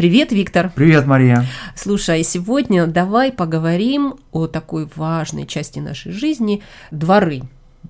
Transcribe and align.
Привет, 0.00 0.32
Виктор. 0.32 0.72
Привет, 0.74 1.06
Мария. 1.06 1.44
Слушай, 1.76 2.24
сегодня 2.24 2.86
давай 2.86 3.30
поговорим 3.30 4.14
о 4.32 4.46
такой 4.46 4.88
важной 4.96 5.46
части 5.46 5.78
нашей 5.78 6.10
жизни– 6.10 6.62
дворы. 6.90 7.42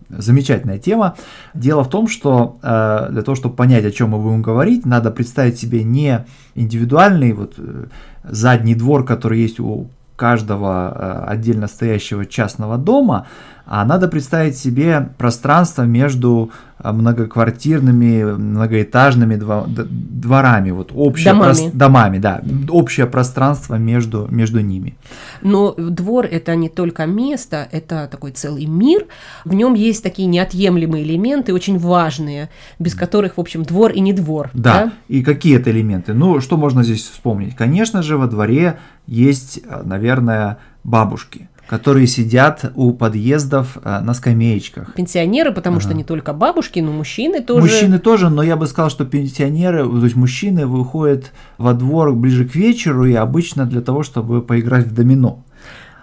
Замечательная 0.08 0.80
тема. 0.80 1.14
Дело 1.54 1.84
в 1.84 1.88
том, 1.88 2.08
что 2.08 2.58
э, 2.64 3.06
для 3.12 3.22
того, 3.22 3.36
чтобы 3.36 3.54
понять, 3.54 3.84
о 3.84 3.92
чем 3.92 4.10
мы 4.10 4.18
будем 4.18 4.42
говорить, 4.42 4.84
надо 4.84 5.12
представить 5.12 5.60
себе 5.60 5.84
не 5.84 6.26
индивидуальный 6.56 7.32
вот 7.32 7.54
э, 7.58 7.84
задний 8.24 8.74
двор, 8.74 9.04
который 9.04 9.40
есть 9.40 9.60
у 9.60 9.88
каждого 10.20 10.92
э, 10.94 11.24
отдельно 11.32 11.66
стоящего 11.66 12.26
частного 12.26 12.76
дома, 12.76 13.26
а 13.64 13.84
надо 13.84 14.08
представить 14.08 14.58
себе 14.58 15.10
пространство 15.16 15.84
между 15.84 16.50
э, 16.78 16.92
многоквартирными, 16.92 18.34
многоэтажными 18.36 19.36
дворами, 19.36 20.72
вот 20.72 20.90
общее 20.94 21.32
домами. 21.32 21.44
Прос, 21.44 21.70
домами, 21.72 22.18
да, 22.18 22.42
общее 22.68 23.06
пространство 23.06 23.76
между, 23.76 24.26
между 24.30 24.60
ними. 24.60 24.98
Но 25.40 25.72
двор 25.72 26.26
это 26.26 26.54
не 26.54 26.68
только 26.68 27.06
место, 27.06 27.66
это 27.72 28.08
такой 28.10 28.32
целый 28.32 28.66
мир, 28.66 29.06
в 29.46 29.54
нем 29.54 29.72
есть 29.72 30.02
такие 30.02 30.28
неотъемлемые 30.28 31.04
элементы, 31.04 31.54
очень 31.54 31.78
важные, 31.78 32.50
без 32.78 32.94
которых, 32.94 33.38
в 33.38 33.40
общем, 33.40 33.62
двор 33.62 33.92
и 33.92 34.00
не 34.00 34.12
двор. 34.12 34.50
Да, 34.52 34.84
да? 34.84 34.92
и 35.08 35.22
какие 35.22 35.56
это 35.56 35.70
элементы? 35.70 36.12
Ну, 36.12 36.40
что 36.40 36.58
можно 36.58 36.82
здесь 36.82 37.08
вспомнить? 37.08 37.56
Конечно 37.56 38.02
же, 38.02 38.18
во 38.18 38.26
дворе 38.26 38.78
есть, 39.10 39.60
э, 39.62 39.82
наверное, 39.84 40.58
бабушки 40.84 41.48
которые 41.66 42.08
сидят 42.08 42.72
у 42.74 42.92
подъездов 42.92 43.78
э, 43.84 44.00
на 44.00 44.12
скамеечках. 44.12 44.92
Пенсионеры, 44.94 45.52
потому 45.52 45.76
ага. 45.76 45.84
что 45.84 45.94
не 45.94 46.02
только 46.02 46.32
бабушки, 46.32 46.80
но 46.80 46.90
мужчины 46.90 47.42
тоже. 47.42 47.62
Мужчины 47.62 48.00
тоже, 48.00 48.28
но 48.28 48.42
я 48.42 48.56
бы 48.56 48.66
сказал, 48.66 48.90
что 48.90 49.04
пенсионеры, 49.04 49.88
то 49.88 50.02
есть 50.02 50.16
мужчины 50.16 50.66
выходят 50.66 51.30
во 51.58 51.72
двор 51.72 52.12
ближе 52.12 52.44
к 52.44 52.56
вечеру 52.56 53.06
и 53.06 53.14
обычно 53.14 53.66
для 53.66 53.82
того, 53.82 54.02
чтобы 54.02 54.42
поиграть 54.42 54.88
в 54.88 54.94
домино. 54.94 55.44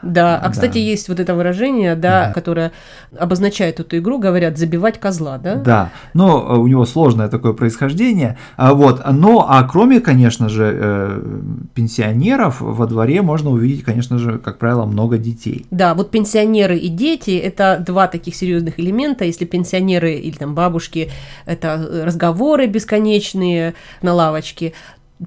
Да, 0.01 0.37
а 0.37 0.49
кстати, 0.49 0.73
да. 0.73 0.79
есть 0.79 1.09
вот 1.09 1.19
это 1.19 1.35
выражение, 1.35 1.95
да, 1.95 2.27
да, 2.27 2.33
которое 2.33 2.71
обозначает 3.17 3.79
эту 3.79 3.97
игру, 3.97 4.19
говорят, 4.19 4.57
забивать 4.57 4.99
козла, 4.99 5.37
да? 5.37 5.55
Да, 5.55 5.91
но 6.13 6.39
э, 6.39 6.57
у 6.57 6.67
него 6.67 6.85
сложное 6.85 7.27
такое 7.29 7.53
происхождение, 7.53 8.37
а 8.55 8.73
вот, 8.73 9.01
но, 9.11 9.45
а 9.49 9.63
кроме, 9.63 9.99
конечно 9.99 10.49
же, 10.49 10.71
э, 10.73 11.21
пенсионеров 11.73 12.61
во 12.61 12.85
дворе 12.85 13.21
можно 13.21 13.49
увидеть, 13.49 13.83
конечно 13.83 14.17
же, 14.17 14.37
как 14.37 14.57
правило, 14.57 14.85
много 14.85 15.17
детей. 15.17 15.65
Да, 15.71 15.93
вот 15.93 16.11
пенсионеры 16.11 16.77
и 16.77 16.89
дети– 16.89 17.31
это 17.43 17.83
два 17.85 18.07
таких 18.07 18.35
серьезных 18.35 18.79
элемента, 18.79 19.25
если 19.25 19.45
пенсионеры 19.45 20.13
или 20.13 20.37
там 20.37 20.55
бабушки– 20.55 21.09
это 21.45 22.03
разговоры 22.05 22.67
бесконечные 22.67 23.73
на 24.01 24.13
лавочке, 24.13 24.73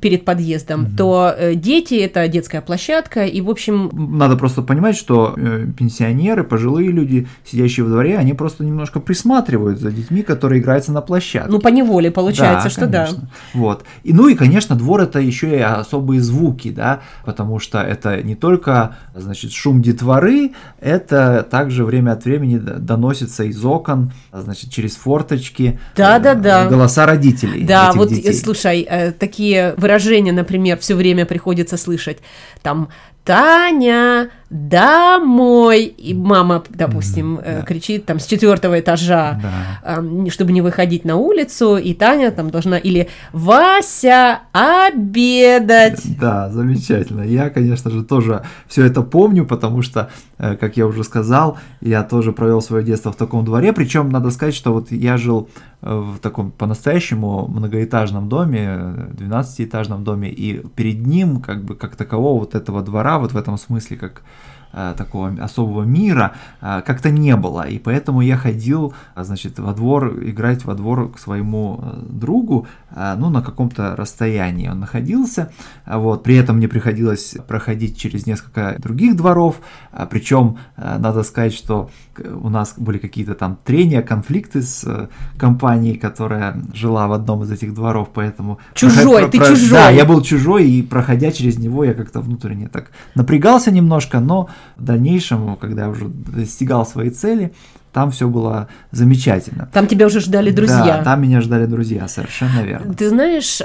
перед 0.01 0.25
подъездом, 0.25 0.85
угу. 0.85 0.91
то 0.97 1.35
э, 1.37 1.55
дети 1.57 1.95
это 1.95 2.29
детская 2.29 2.61
площадка, 2.61 3.25
и 3.25 3.41
в 3.41 3.51
общем. 3.51 3.91
Надо 3.93 4.37
просто 4.37 4.63
понимать, 4.63 4.97
что 4.97 5.35
э, 5.37 5.67
пенсионеры, 5.77 6.45
пожилые 6.45 6.93
люди, 6.93 7.27
сидящие 7.45 7.85
во 7.85 7.91
дворе, 7.91 8.17
они 8.17 8.35
просто 8.35 8.65
немножко 8.65 9.01
присматривают 9.01 9.81
за 9.81 9.91
детьми, 9.91 10.23
которые 10.23 10.61
играются 10.61 10.93
на 10.93 11.01
площадке. 11.01 11.51
Ну, 11.51 11.59
по 11.59 11.69
неволе 11.69 12.13
получается, 12.13 12.69
да, 12.69 12.71
что 12.71 12.81
конечно. 12.87 13.23
да. 13.23 13.29
Вот. 13.55 13.85
И, 14.05 14.13
ну 14.13 14.29
и, 14.29 14.35
конечно, 14.35 14.77
двор 14.77 15.01
это 15.01 15.19
еще 15.19 15.57
и 15.57 15.61
особые 15.61 16.21
звуки, 16.21 16.71
да, 16.71 17.01
потому 17.25 17.59
что 17.59 17.81
это 17.81 18.23
не 18.23 18.37
только, 18.37 18.97
значит, 19.15 19.53
шум 19.53 19.83
детворы, 19.83 20.53
это 20.81 21.45
также 21.51 21.85
время 21.85 22.13
от 22.13 22.25
времени 22.25 22.59
доносится 22.59 23.43
из 23.43 23.65
окон, 23.65 24.13
значит, 24.33 24.71
через 24.71 24.95
форточки. 24.95 25.81
Да, 25.97 26.21
да, 26.21 26.35
да. 26.35 26.69
Голоса 26.69 27.07
родителей. 27.07 27.65
Да, 27.65 27.93
вот 27.93 28.11
детей. 28.11 28.35
слушай, 28.35 28.87
э, 28.89 29.11
такие 29.11 29.75
выражения, 29.81 30.33
например, 30.33 30.79
все 30.79 30.95
время 30.95 31.27
приходится 31.27 31.77
слышать, 31.77 32.19
там, 32.63 32.91
Таня, 33.25 34.31
домой. 34.51 35.85
И 35.85 36.13
мама, 36.13 36.63
допустим, 36.69 37.39
mm, 37.39 37.61
да. 37.61 37.63
кричит 37.63 38.05
там 38.05 38.19
с 38.19 38.27
четвертого 38.27 38.81
этажа, 38.81 39.41
да. 39.85 40.03
чтобы 40.31 40.53
не 40.53 40.61
выходить 40.61 41.05
на 41.05 41.17
улицу, 41.17 41.77
и 41.77 41.95
Таня 41.95 42.33
там 42.33 42.51
должна 42.51 42.77
или 42.77 43.09
Вася 43.33 44.41
обедать. 44.53 46.03
Да, 46.19 46.51
замечательно. 46.51 47.23
Я, 47.23 47.49
конечно 47.49 47.91
же, 47.91 48.03
тоже 48.05 48.43
все 48.67 48.85
это 48.85 49.03
помню, 49.03 49.47
потому 49.47 49.83
что, 49.83 50.11
э, 50.39 50.57
как 50.57 50.77
я 50.77 50.87
уже 50.87 51.05
сказал, 51.05 51.59
я 51.81 52.03
тоже 52.03 52.33
провел 52.33 52.61
свое 52.61 52.85
детство 52.85 53.13
в 53.13 53.17
таком 53.17 53.45
дворе. 53.45 53.73
Причем 53.73 54.11
надо 54.11 54.31
сказать, 54.31 54.55
что 54.55 54.73
вот 54.73 54.91
я 54.91 55.17
жил 55.17 55.49
э, 55.83 55.95
в 55.95 56.19
таком 56.19 56.51
по-настоящему 56.51 57.47
многоэтажном 57.47 58.29
доме, 58.29 59.11
12-этажном 59.13 60.03
доме, 60.03 60.29
и 60.29 60.67
перед 60.75 61.07
ним, 61.07 61.41
как 61.41 61.65
бы 61.65 61.77
как 61.77 61.95
такового 61.95 62.41
вот 62.41 62.57
этого 62.57 62.83
двора, 62.83 63.21
вот 63.21 63.33
в 63.33 63.37
этом 63.37 63.57
смысле, 63.57 63.97
как 63.97 64.23
такого 64.97 65.33
особого 65.41 65.83
мира 65.83 66.33
э, 66.61 66.83
как-то 66.87 67.11
не 67.11 67.37
было. 67.37 67.67
И 67.69 67.79
поэтому 67.79 68.21
я 68.21 68.37
ходил, 68.37 68.95
э, 69.17 69.25
значит, 69.25 69.59
во 69.59 69.73
двор, 69.73 70.15
играть 70.23 70.65
во 70.65 70.75
двор 70.75 71.13
к 71.13 71.19
своему 71.19 71.83
другу, 72.09 72.67
ну, 72.91 73.31
на 73.31 73.41
каком-то 73.41 73.95
расстоянии 73.95 74.69
он 74.69 74.81
находился. 74.81 75.53
Вот. 75.87 76.25
При 76.25 76.35
этом 76.35 76.57
мне 76.57 76.67
приходилось 76.67 77.37
проходить 77.47 77.97
через 77.97 78.27
несколько 78.27 78.75
других 78.79 79.17
дворов. 79.17 79.61
Причем, 80.11 80.59
надо 80.77 81.23
сказать, 81.23 81.55
что 81.55 81.91
у 82.19 82.49
нас 82.49 82.75
были 82.77 82.99
какие-то 82.99 83.35
там 83.35 83.59
трения, 83.65 84.03
конфликты 84.03 84.63
с 84.63 85.09
компанией, 85.39 85.97
которая 85.97 86.61
жила 86.75 87.07
в 87.07 87.13
одном 87.13 87.45
из 87.45 87.53
этих 87.53 87.75
дворов, 87.75 88.09
поэтому... 88.13 88.59
Чужой, 88.75 89.23
про, 89.23 89.29
ты 89.29 89.39
про, 89.39 89.47
чужой! 89.47 89.71
Да, 89.71 89.91
я 89.91 90.05
был 90.05 90.21
чужой, 90.23 90.69
и 90.69 90.83
проходя 90.83 91.31
через 91.31 91.59
него, 91.59 91.85
я 91.85 91.95
как-то 91.95 92.21
внутренне 92.21 92.69
так 92.69 92.91
напрягался 93.15 93.71
немножко, 93.71 94.21
но 94.21 94.49
в 94.77 94.85
дальнейшем, 94.85 95.57
когда 95.57 95.83
я 95.85 95.89
уже 95.89 96.09
достигал 96.09 96.87
своей 96.87 97.11
цели, 97.11 97.53
там 97.93 98.11
все 98.13 98.29
было 98.29 98.69
замечательно. 98.93 99.69
Там 99.73 99.87
тебя 99.87 100.07
уже 100.07 100.21
ждали 100.21 100.51
друзья. 100.51 100.99
Да, 100.99 101.05
там 101.05 101.23
меня 101.23 101.41
ждали 101.41 101.67
друзья, 101.67 102.07
совершенно 102.07 102.61
верно. 102.61 102.95
Ты 102.95 103.09
знаешь, 103.09 103.61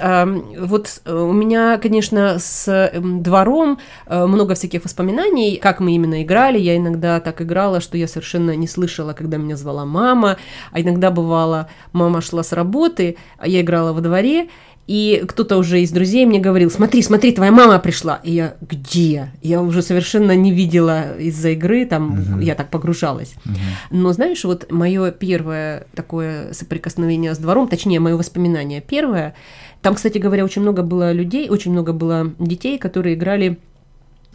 вот 0.60 1.02
э, 1.06 1.14
у 1.14 1.32
меня, 1.32 1.78
конечно, 1.78 2.38
с 2.40 2.68
эм, 2.68 3.22
двором 3.22 3.78
э, 4.08 4.26
много 4.26 4.56
всяких 4.56 4.84
воспоминаний, 4.84 5.58
как 5.58 5.80
мы 5.80 5.94
именно 5.94 6.24
играли. 6.24 6.58
Я 6.58 6.76
иногда 6.76 7.20
так 7.20 7.42
играла, 7.42 7.82
что 7.82 7.98
я 7.98 8.08
совершенно 8.08 8.56
не 8.56 8.68
слышала, 8.68 9.14
когда 9.14 9.38
меня 9.38 9.58
звала 9.58 9.86
мама, 9.86 10.38
а 10.72 10.82
иногда 10.82 11.12
бывало, 11.12 11.70
мама 11.94 12.22
шла 12.22 12.42
с 12.42 12.52
работы, 12.52 13.18
а 13.38 13.48
я 13.48 13.62
играла 13.62 13.94
во 13.94 14.02
дворе, 14.02 14.50
и 14.88 15.24
кто-то 15.28 15.58
уже 15.58 15.82
из 15.82 15.92
друзей 15.92 16.26
мне 16.26 16.40
говорил, 16.40 16.70
смотри, 16.70 17.02
смотри, 17.02 17.32
твоя 17.32 17.52
мама 17.52 17.80
пришла. 17.80 18.20
И 18.24 18.34
я, 18.34 18.56
где? 18.62 19.32
Я 19.42 19.62
уже 19.62 19.82
совершенно 19.82 20.36
не 20.36 20.52
видела 20.52 21.18
из-за 21.18 21.50
игры, 21.50 21.86
там 21.86 22.20
угу. 22.20 22.40
я 22.40 22.54
так 22.54 22.70
погружалась. 22.70 23.34
Угу. 23.46 23.56
Но 23.92 24.14
знаешь, 24.14 24.44
вот 24.44 24.72
мое 24.72 25.12
первое 25.12 25.88
такое 25.96 26.54
соприкосновение 26.54 27.34
с 27.34 27.40
двором, 27.40 27.68
точнее, 27.68 28.00
мое 28.00 28.16
воспоминание 28.16 28.82
первое, 28.82 29.34
там, 29.82 29.96
кстати 29.96 30.20
говоря, 30.20 30.44
очень 30.44 30.62
много 30.62 30.84
было 30.84 31.12
людей, 31.12 31.50
очень 31.50 31.72
много 31.72 31.92
было 31.92 32.32
детей, 32.40 32.78
которые 32.78 33.16
играли 33.16 33.60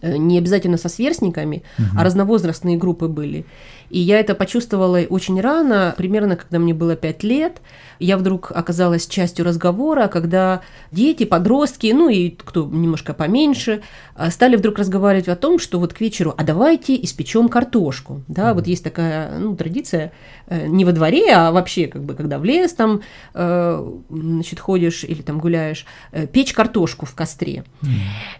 не 0.03 0.39
обязательно 0.39 0.77
со 0.77 0.89
сверстниками, 0.89 1.63
угу. 1.79 1.87
а 1.99 2.05
разновозрастные 2.05 2.77
группы 2.77 3.09
были. 3.09 3.45
И 3.91 3.99
я 3.99 4.21
это 4.21 4.35
почувствовала 4.35 5.01
очень 5.11 5.41
рано, 5.41 5.95
примерно 5.97 6.37
когда 6.37 6.59
мне 6.59 6.73
было 6.73 6.95
5 6.95 7.23
лет. 7.25 7.61
Я 7.99 8.17
вдруг 8.17 8.53
оказалась 8.55 9.07
частью 9.07 9.45
разговора, 9.45 10.07
когда 10.07 10.63
дети, 10.91 11.25
подростки, 11.25 11.93
ну 11.93 12.09
и 12.09 12.31
кто 12.31 12.65
немножко 12.65 13.13
поменьше, 13.13 13.83
а, 14.15 14.31
стали 14.31 14.57
вдруг 14.57 14.79
разговаривать 14.79 15.29
о 15.29 15.37
том, 15.37 15.59
что 15.59 15.79
вот 15.79 15.93
к 15.93 16.01
вечеру, 16.01 16.35
а 16.37 16.45
давайте 16.45 17.03
испечем 17.03 17.49
картошку. 17.49 18.23
Да, 18.29 18.51
mm-hmm. 18.51 18.55
вот 18.55 18.67
есть 18.69 18.85
такая 18.85 19.39
ну, 19.39 19.57
традиция 19.57 20.13
э, 20.47 20.67
не 20.67 20.85
во 20.85 20.93
дворе, 20.93 21.33
а 21.35 21.51
вообще, 21.51 21.89
как 21.89 22.05
бы, 22.05 22.15
когда 22.15 22.39
в 22.39 22.45
лес 22.45 22.73
там, 22.73 23.03
э, 23.35 23.99
значит, 24.09 24.61
ходишь 24.61 25.05
или 25.05 25.21
там 25.21 25.39
гуляешь, 25.39 25.85
э, 26.13 26.27
печь 26.27 26.53
картошку 26.55 27.07
в 27.07 27.15
костре. 27.15 27.65
Mm-hmm. 27.83 27.89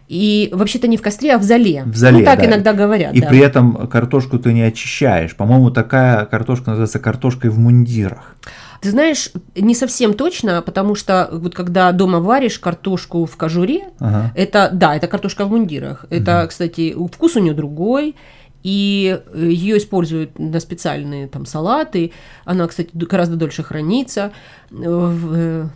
И 0.09 0.49
вообще-то 0.53 0.87
не 0.87 0.97
в 0.97 1.03
костре, 1.03 1.35
а 1.35 1.39
в 1.39 1.43
зале. 1.51 1.83
В 1.85 1.97
зале, 1.97 2.19
ну, 2.19 2.25
так 2.25 2.39
да. 2.39 2.47
иногда 2.47 2.73
говорят. 2.73 3.15
И 3.15 3.21
да. 3.21 3.29
при 3.29 3.41
этом 3.41 3.89
картошку 3.89 4.39
ты 4.39 4.53
не 4.53 4.63
очищаешь. 4.63 5.35
По-моему, 5.37 5.71
такая 5.71 6.25
картошка 6.27 6.71
называется 6.71 6.99
картошкой 6.99 7.51
в 7.51 7.59
мундирах. 7.59 8.37
Ты 8.81 8.91
знаешь, 8.91 9.31
не 9.55 9.75
совсем 9.75 10.15
точно, 10.15 10.63
потому 10.63 10.95
что 10.95 11.29
вот 11.33 11.55
когда 11.55 11.93
дома 11.93 12.21
варишь 12.21 12.59
картошку 12.59 13.27
в 13.27 13.37
кожуре, 13.37 13.89
ага. 13.99 14.33
это 14.35 14.71
да, 14.73 14.97
это 14.97 15.07
картошка 15.07 15.45
в 15.45 15.51
мундирах. 15.51 16.07
Это, 16.09 16.41
угу. 16.41 16.49
кстати, 16.49 16.97
вкус 17.13 17.37
у 17.37 17.41
нее 17.41 17.53
другой 17.53 18.17
и 18.63 19.21
э, 19.33 19.49
ее 19.51 19.79
используют 19.79 20.39
на 20.39 20.61
специальные 20.61 21.29
там 21.29 21.47
салаты. 21.47 22.13
Она, 22.45 22.67
кстати, 22.67 22.91
гораздо 22.93 23.37
дольше 23.37 23.63
хранится 23.63 24.33
э, 24.71 24.75
в 24.75 25.35
э, 25.35 25.67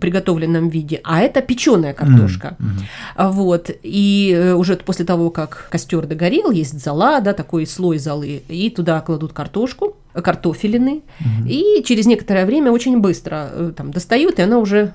приготовленном 0.00 0.68
виде. 0.68 1.00
А 1.04 1.20
это 1.20 1.40
печеная 1.40 1.92
картошка. 1.92 2.56
Mm-hmm. 2.58 3.32
Вот. 3.32 3.70
И 3.82 4.54
уже 4.56 4.76
после 4.76 5.04
того, 5.04 5.30
как 5.30 5.68
костер 5.70 6.06
догорел, 6.06 6.50
есть 6.50 6.82
зола, 6.82 7.20
да, 7.20 7.32
такой 7.32 7.66
слой 7.66 7.98
золы, 7.98 8.42
и 8.48 8.70
туда 8.70 9.00
кладут 9.00 9.32
картошку 9.32 9.96
картофелины, 10.12 11.02
угу. 11.20 11.48
и 11.48 11.84
через 11.84 12.04
некоторое 12.06 12.44
время 12.44 12.72
очень 12.72 12.98
быстро 12.98 13.72
там 13.76 13.92
достают, 13.92 14.40
и 14.40 14.42
она 14.42 14.58
уже 14.58 14.92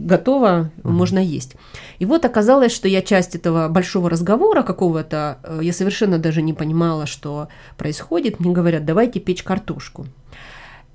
э, 0.00 0.06
готова, 0.06 0.70
угу. 0.82 0.92
можно 0.92 1.18
есть. 1.18 1.56
И 1.98 2.04
вот 2.04 2.24
оказалось, 2.24 2.72
что 2.72 2.88
я 2.88 3.02
часть 3.02 3.34
этого 3.34 3.68
большого 3.68 4.10
разговора 4.10 4.62
какого-то, 4.62 5.38
э, 5.42 5.60
я 5.62 5.72
совершенно 5.72 6.18
даже 6.18 6.42
не 6.42 6.52
понимала, 6.52 7.06
что 7.06 7.48
происходит. 7.76 8.40
Мне 8.40 8.52
говорят, 8.52 8.84
давайте 8.84 9.20
печь 9.20 9.42
картошку 9.42 10.06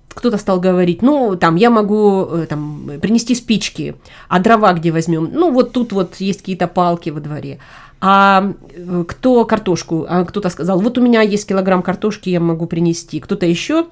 кто-то 0.08 0.38
стал 0.38 0.62
говорить, 0.62 1.02
ну, 1.02 1.36
там, 1.36 1.58
я 1.58 1.70
могу 1.70 2.26
там, 2.48 2.90
принести 3.02 3.36
спички, 3.36 3.96
а 4.30 4.40
дрова 4.40 4.72
где 4.72 4.94
возьмем? 4.94 5.30
Ну, 5.34 5.52
вот 5.52 5.74
тут 5.74 5.92
вот 5.92 6.16
есть 6.22 6.40
какие-то 6.40 6.68
палки 6.70 7.10
во 7.10 7.20
дворе 7.20 7.60
а 8.02 8.54
кто 9.08 9.46
картошку, 9.46 10.06
а 10.08 10.26
кто-то 10.26 10.50
сказал, 10.50 10.80
вот 10.80 10.98
у 10.98 11.02
меня 11.02 11.22
есть 11.22 11.48
килограмм 11.48 11.82
картошки, 11.82 12.30
я 12.30 12.40
могу 12.40 12.68
принести, 12.68 13.20
кто-то 13.20 13.48
еще. 13.48 13.88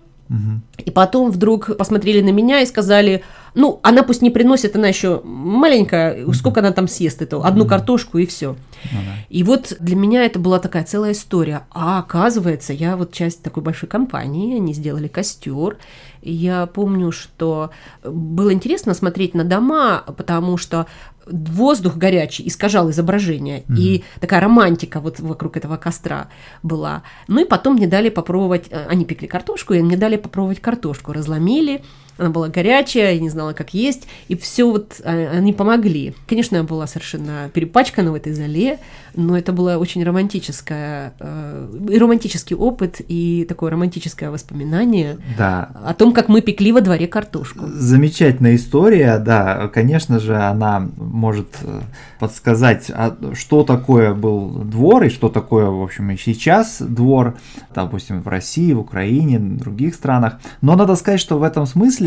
И 0.77 0.89
потом 0.89 1.31
вдруг 1.31 1.77
посмотрели 1.77 2.21
на 2.21 2.31
меня 2.31 2.61
и 2.61 2.65
сказали, 2.65 3.23
ну, 3.55 3.79
она 3.83 4.03
пусть 4.03 4.21
не 4.21 4.31
приносит, 4.31 4.75
она 4.75 4.87
еще 4.87 5.21
маленькая, 5.23 6.25
сколько 6.33 6.61
она 6.61 6.71
там 6.71 6.87
съест 6.87 7.21
эту, 7.21 7.43
одну 7.43 7.65
картошку 7.65 8.17
и 8.17 8.25
все. 8.25 8.55
Ну, 8.91 8.99
да. 9.05 9.13
И 9.29 9.43
вот 9.43 9.75
для 9.79 9.95
меня 9.95 10.25
это 10.25 10.39
была 10.39 10.59
такая 10.59 10.83
целая 10.83 11.11
история. 11.11 11.63
А 11.71 11.99
оказывается, 11.99 12.73
я 12.73 12.97
вот 12.97 13.13
часть 13.13 13.43
такой 13.43 13.61
большой 13.61 13.87
компании, 13.89 14.57
они 14.57 14.73
сделали 14.73 15.07
костер. 15.07 15.77
И 16.21 16.31
я 16.33 16.65
помню, 16.65 17.11
что 17.11 17.71
было 18.03 18.53
интересно 18.53 18.93
смотреть 18.93 19.33
на 19.35 19.43
дома, 19.43 20.03
потому 20.17 20.57
что 20.57 20.87
воздух 21.25 21.97
горячий 21.97 22.47
искажал 22.47 22.89
изображение, 22.89 23.61
mm-hmm. 23.61 23.77
и 23.77 24.03
такая 24.19 24.41
романтика 24.41 24.99
вот 24.99 25.19
вокруг 25.19 25.57
этого 25.57 25.77
костра 25.77 26.29
была. 26.63 27.03
Ну 27.27 27.41
и 27.41 27.45
потом 27.45 27.75
мне 27.75 27.87
дали 27.87 28.09
попробовать, 28.09 28.67
э, 28.69 28.85
они 28.87 29.05
пекли 29.05 29.27
картошку, 29.27 29.73
и 29.73 29.81
мне 29.81 29.97
дали 29.97 30.17
попробовать 30.17 30.59
картошку, 30.59 31.13
разломили, 31.13 31.83
она 32.17 32.29
была 32.29 32.47
горячая, 32.47 33.13
я 33.13 33.19
не 33.19 33.29
знала, 33.29 33.53
как 33.53 33.73
есть, 33.73 34.07
и 34.27 34.35
все 34.35 34.69
вот 34.69 35.01
а, 35.03 35.31
они 35.31 35.53
помогли. 35.53 36.13
Конечно, 36.27 36.57
я 36.57 36.63
была 36.63 36.87
совершенно 36.87 37.49
перепачкана 37.53 38.11
в 38.11 38.15
этой 38.15 38.33
зале, 38.33 38.79
но 39.15 39.37
это 39.37 39.51
было 39.51 39.77
очень 39.77 40.03
романтическое, 40.03 41.13
э, 41.19 41.67
и 41.89 41.97
романтический 41.97 42.55
опыт, 42.55 43.01
и 43.07 43.45
такое 43.47 43.71
романтическое 43.71 44.29
воспоминание 44.29 45.17
да. 45.37 45.69
о 45.85 45.93
том, 45.93 46.13
как 46.13 46.29
мы 46.29 46.41
пекли 46.41 46.71
во 46.71 46.81
дворе 46.81 47.07
картошку. 47.07 47.65
Замечательная 47.67 48.55
история, 48.55 49.17
да, 49.19 49.67
конечно 49.73 50.19
же, 50.19 50.35
она 50.35 50.87
может 50.97 51.47
э, 51.61 51.81
подсказать, 52.19 52.91
а 52.93 53.15
что 53.33 53.63
такое 53.63 54.13
был 54.13 54.49
двор 54.49 55.03
и 55.03 55.09
что 55.09 55.29
такое, 55.29 55.65
в 55.65 55.81
общем, 55.81 56.11
и 56.11 56.17
сейчас 56.17 56.81
двор, 56.81 57.35
допустим, 57.73 58.21
в 58.21 58.27
России, 58.27 58.73
в 58.73 58.79
Украине, 58.79 59.39
в 59.39 59.57
других 59.57 59.95
странах. 59.95 60.39
Но 60.61 60.75
надо 60.75 60.95
сказать, 60.95 61.19
что 61.19 61.37
в 61.37 61.43
этом 61.43 61.65
смысле 61.65 62.02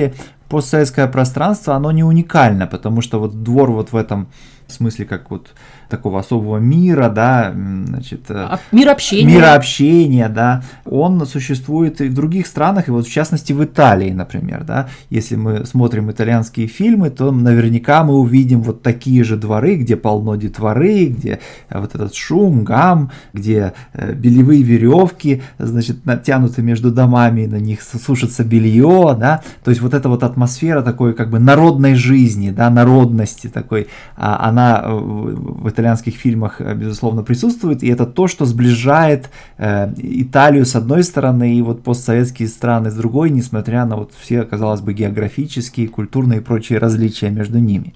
постсоветское 0.48 1.06
пространство, 1.08 1.74
оно 1.74 1.92
не 1.92 2.04
уникально, 2.04 2.66
потому 2.66 3.00
что 3.00 3.18
вот 3.18 3.42
двор 3.42 3.70
вот 3.70 3.92
в 3.92 3.96
этом 3.96 4.28
смысле 4.72 5.04
как 5.04 5.30
вот 5.30 5.54
такого 5.88 6.20
особого 6.20 6.58
мира, 6.58 7.08
да, 7.08 7.52
значит, 7.54 8.22
э, 8.28 8.34
а, 8.34 8.60
мир 8.72 8.88
общения. 8.88 9.34
Мир 9.34 9.44
общения, 9.44 10.28
да, 10.28 10.62
он 10.84 11.24
существует 11.26 12.00
и 12.00 12.08
в 12.08 12.14
других 12.14 12.46
странах, 12.46 12.88
и 12.88 12.90
вот 12.90 13.06
в 13.06 13.10
частности 13.12 13.52
в 13.52 13.62
Италии, 13.62 14.10
например, 14.10 14.64
да, 14.64 14.88
если 15.10 15.36
мы 15.36 15.64
смотрим 15.64 16.10
итальянские 16.10 16.66
фильмы, 16.66 17.10
то 17.10 17.30
наверняка 17.30 18.02
мы 18.04 18.14
увидим 18.14 18.62
вот 18.62 18.82
такие 18.82 19.22
же 19.24 19.36
дворы, 19.36 19.76
где 19.76 19.96
полно 19.96 20.36
детворы, 20.36 21.06
где 21.06 21.38
вот 21.70 21.94
этот 21.94 22.14
шум, 22.14 22.64
гам, 22.64 23.10
где 23.32 23.72
э, 23.92 24.12
белевые 24.12 24.62
веревки, 24.62 25.42
значит, 25.58 26.04
натянуты 26.04 26.62
между 26.62 26.90
домами, 26.90 27.46
на 27.46 27.56
них 27.56 27.80
сушится 27.82 28.44
белье, 28.44 29.16
да, 29.18 29.42
то 29.62 29.70
есть 29.70 29.80
вот 29.80 29.94
эта 29.94 30.08
вот 30.08 30.22
атмосфера 30.24 30.82
такой 30.82 31.14
как 31.14 31.30
бы 31.30 31.38
народной 31.38 31.94
жизни, 31.94 32.50
да, 32.50 32.70
народности 32.70 33.46
такой, 33.46 33.86
а 34.16 34.55
она 34.56 34.82
в 34.88 35.68
итальянских 35.68 36.14
фильмах, 36.14 36.60
э, 36.60 36.74
безусловно, 36.74 37.22
присутствует, 37.22 37.82
и 37.82 37.88
это 37.88 38.06
то, 38.06 38.26
что 38.26 38.46
сближает 38.46 39.28
э, 39.58 39.92
Италию 39.96 40.64
с 40.64 40.74
одной 40.74 41.04
стороны 41.04 41.56
и 41.56 41.62
вот 41.62 41.82
постсоветские 41.82 42.48
страны 42.48 42.90
с 42.90 42.94
другой, 42.94 43.30
несмотря 43.30 43.84
на 43.84 43.96
вот 43.96 44.12
все, 44.18 44.42
казалось 44.42 44.80
бы, 44.80 44.94
географические, 44.94 45.88
культурные 45.88 46.40
и 46.40 46.42
прочие 46.42 46.78
различия 46.78 47.30
между 47.30 47.58
ними. 47.58 47.94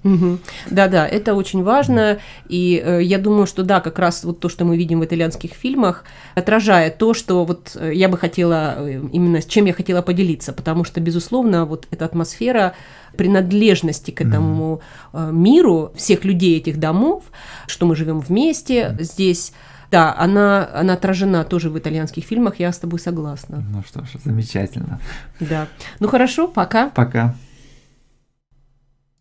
Да-да, 0.70 1.04
угу. 1.04 1.14
это 1.14 1.34
очень 1.34 1.62
важно, 1.62 2.18
и 2.48 2.82
э, 2.84 3.02
я 3.02 3.18
думаю, 3.18 3.46
что 3.46 3.62
да, 3.62 3.80
как 3.80 3.98
раз 3.98 4.24
вот 4.24 4.40
то, 4.40 4.48
что 4.48 4.64
мы 4.64 4.76
видим 4.76 5.00
в 5.00 5.04
итальянских 5.04 5.52
фильмах, 5.52 6.04
отражает 6.34 6.98
то, 6.98 7.14
что 7.14 7.44
вот 7.44 7.76
э, 7.76 7.92
я 7.94 8.08
бы 8.08 8.18
хотела, 8.18 8.74
э, 8.78 9.00
именно 9.12 9.40
с 9.40 9.46
чем 9.46 9.64
я 9.64 9.72
хотела 9.72 10.02
поделиться, 10.02 10.52
потому 10.52 10.84
что, 10.84 11.00
безусловно, 11.00 11.64
вот 11.64 11.86
эта 11.90 12.04
атмосфера 12.04 12.74
принадлежности 13.16 14.10
к 14.10 14.20
этому 14.20 14.80
mm-hmm. 15.12 15.32
миру 15.32 15.92
всех 15.96 16.24
людей 16.24 16.58
этих 16.58 16.78
домов, 16.78 17.24
что 17.66 17.86
мы 17.86 17.96
живем 17.96 18.20
вместе 18.20 18.82
mm-hmm. 18.82 19.02
здесь. 19.02 19.52
Да, 19.90 20.14
она, 20.16 20.70
она 20.72 20.92
отражена 20.92 21.42
тоже 21.44 21.68
в 21.68 21.76
итальянских 21.76 22.24
фильмах, 22.24 22.60
я 22.60 22.72
с 22.72 22.78
тобой 22.78 23.00
согласна. 23.00 23.64
Ну 23.72 23.82
что 23.86 24.04
ж, 24.04 24.08
замечательно. 24.24 25.00
Да. 25.40 25.66
Ну 25.98 26.06
хорошо, 26.06 26.46
пока. 26.46 26.90
Пока. 26.90 27.34